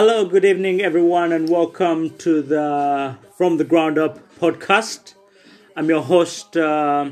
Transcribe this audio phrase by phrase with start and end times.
[0.00, 5.14] Hello, good evening, everyone, and welcome to the From the Ground Up podcast.
[5.74, 7.10] I'm your host, uh,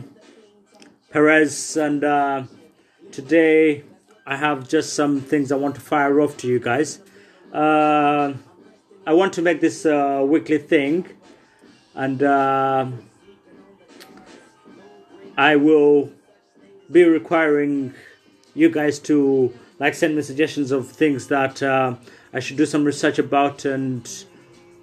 [1.10, 2.44] Perez, and uh,
[3.10, 3.82] today
[4.24, 7.00] I have just some things I want to fire off to you guys.
[7.52, 8.34] Uh,
[9.04, 11.08] I want to make this a weekly thing,
[11.96, 12.86] and uh,
[15.36, 16.12] I will
[16.88, 17.94] be requiring
[18.54, 21.94] you guys to like send me suggestions of things that uh,
[22.32, 24.08] I should do some research about and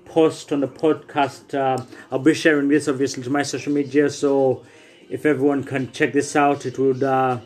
[0.06, 1.54] post on the podcast.
[1.54, 4.64] Uh, I'll be sharing this obviously to my social media, so
[5.10, 7.40] if everyone can check this out, it would uh,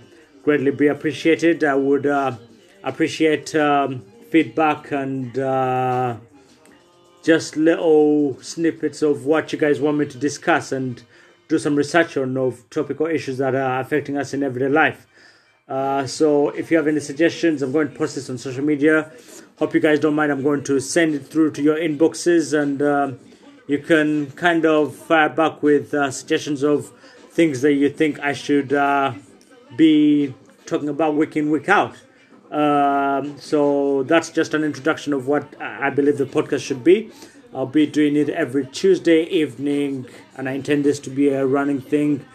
[0.43, 1.63] greatly be appreciated.
[1.63, 2.35] I would uh,
[2.83, 6.17] appreciate um, feedback and uh,
[7.23, 11.03] just little snippets of what you guys want me to discuss and
[11.47, 15.07] do some research on of topical issues that are affecting us in everyday life.
[15.67, 19.11] Uh, so if you have any suggestions, I'm going to post this on social media.
[19.59, 20.31] Hope you guys don't mind.
[20.31, 23.11] I'm going to send it through to your inboxes, and uh,
[23.67, 26.91] you can kind of fire back with uh, suggestions of
[27.31, 29.13] things that you think I should uh,
[29.75, 30.33] be
[30.65, 31.95] talking about week in week out.
[32.49, 37.11] Um, so that's just an introduction of what I believe the podcast should be.
[37.53, 41.81] I'll be doing it every Tuesday evening, and I intend this to be a running
[41.81, 42.25] thing.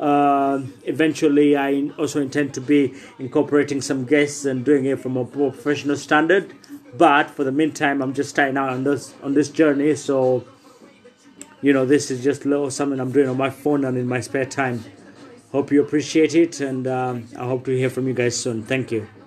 [0.00, 5.26] Uh, eventually, I also intend to be incorporating some guests and doing it from a
[5.26, 6.54] professional standard.
[6.96, 9.94] But for the meantime, I'm just starting out on this on this journey.
[9.94, 10.44] So,
[11.60, 14.20] you know, this is just little something I'm doing on my phone and in my
[14.20, 14.82] spare time.
[15.52, 18.62] Hope you appreciate it, and um, I hope to hear from you guys soon.
[18.62, 19.19] Thank you.